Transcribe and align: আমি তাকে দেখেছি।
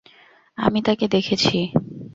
আমি 0.57 0.79
তাকে 0.81 1.05
দেখেছি। 1.07 1.57